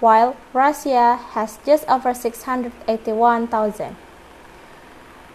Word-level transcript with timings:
while 0.00 0.36
Russia 0.52 1.16
has 1.34 1.58
just 1.64 1.88
over 1.88 2.12
681,000. 2.12 3.96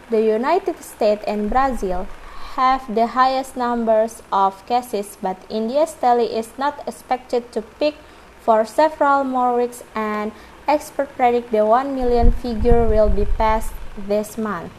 The 0.10 0.21
United 0.21 0.84
States 0.84 1.23
and 1.26 1.49
Brazil 1.49 2.08
have 2.55 2.94
the 2.94 3.08
highest 3.08 3.55
numbers 3.55 4.22
of 4.32 4.66
cases, 4.66 5.18
but 5.22 5.38
India's 5.50 5.94
tally 5.94 6.36
is 6.36 6.52
not 6.58 6.86
expected 6.88 7.52
to 7.54 7.62
peak 7.80 7.96
for 8.41 8.66
several 8.66 9.24
more 9.24 9.55
weeks, 9.55 9.84
and 9.96 10.34
experts 10.68 11.13
predict 11.16 11.52
the 11.52 11.66
1 11.66 11.96
million 11.96 12.32
figure 12.32 12.85
will 12.88 13.10
be 13.10 13.26
passed 13.26 13.74
this 13.98 14.38
month. 14.38 14.71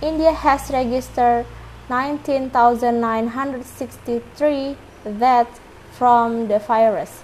India 0.00 0.32
has 0.32 0.70
registered 0.70 1.44
19,963 1.90 4.76
deaths 5.18 5.60
from 5.92 6.48
the 6.48 6.58
virus, 6.58 7.22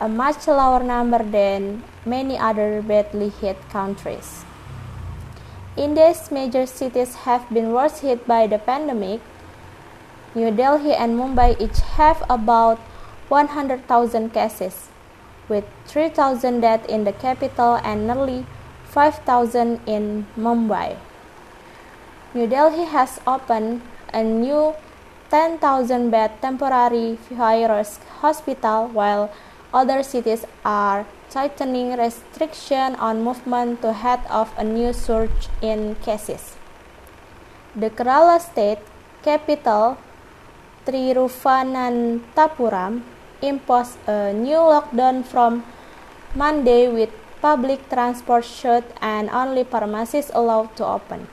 a 0.00 0.08
much 0.08 0.48
lower 0.48 0.82
number 0.82 1.22
than 1.22 1.82
many 2.06 2.38
other 2.38 2.80
badly 2.80 3.28
hit 3.28 3.60
countries. 3.68 4.46
India's 5.76 6.32
major 6.32 6.66
cities 6.66 7.14
have 7.22 7.48
been 7.48 7.70
worst 7.72 8.02
hit 8.02 8.26
by 8.26 8.48
the 8.48 8.58
pandemic. 8.58 9.20
New 10.34 10.50
Delhi 10.50 10.94
and 10.94 11.14
Mumbai 11.14 11.54
each 11.60 11.78
have 11.94 12.22
about 12.28 12.78
100,000 13.28 14.34
cases, 14.34 14.88
with 15.48 15.64
3,000 15.86 16.60
deaths 16.60 16.86
in 16.88 17.04
the 17.04 17.12
capital 17.12 17.78
and 17.84 18.06
nearly 18.06 18.46
5,000 18.90 19.80
in 19.86 20.26
Mumbai. 20.36 20.96
New 22.34 22.48
Delhi 22.48 22.84
has 22.84 23.20
opened 23.24 23.82
a 24.12 24.24
new 24.24 24.74
10,000 25.30 26.10
bed 26.10 26.32
temporary 26.42 27.16
virus 27.30 27.98
hospital 28.18 28.88
while 28.88 29.30
other 29.72 30.02
cities 30.02 30.44
are 30.64 31.06
tightening 31.30 31.96
restriction 31.96 32.94
on 32.96 33.22
movement 33.22 33.80
to 33.82 33.92
head 33.94 34.20
off 34.28 34.52
a 34.58 34.64
new 34.64 34.92
surge 34.92 35.48
in 35.62 35.94
cases. 36.02 36.56
The 37.74 37.88
Kerala 37.90 38.40
state 38.40 38.80
capital, 39.22 39.96
Tiruvananthapuram, 40.84 43.02
imposed 43.40 43.96
a 44.06 44.32
new 44.32 44.58
lockdown 44.58 45.24
from 45.24 45.64
Monday 46.34 46.88
with 46.88 47.10
public 47.40 47.88
transport 47.88 48.44
shut 48.44 48.84
and 49.00 49.30
only 49.30 49.64
pharmacies 49.64 50.30
allowed 50.34 50.76
to 50.76 50.84
open. 50.84 51.28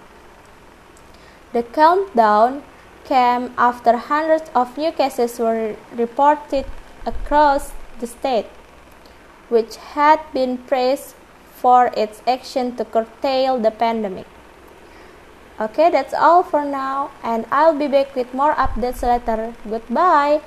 The 1.54 1.64
countdown 1.64 2.64
came 3.04 3.52
after 3.58 3.98
hundreds 3.98 4.50
of 4.54 4.78
new 4.78 4.92
cases 4.92 5.40
were 5.40 5.76
reported 5.96 6.66
across 7.06 7.72
the 8.00 8.08
state 8.08 8.46
which 9.50 9.78
had 9.98 10.20
been 10.34 10.58
praised 10.58 11.16
for 11.54 11.92
its 11.98 12.22
action 12.28 12.76
to 12.76 12.86
curtail 12.86 13.58
the 13.58 13.72
pandemic. 13.72 14.28
Okay, 15.60 15.90
that's 15.90 16.14
all 16.14 16.44
for 16.44 16.64
now, 16.64 17.10
and 17.24 17.46
I'll 17.52 17.74
be 17.74 17.88
back 17.88 18.16
with 18.16 18.34
more 18.34 18.54
updates 18.54 19.02
later. 19.02 19.56
Goodbye. 19.68 20.42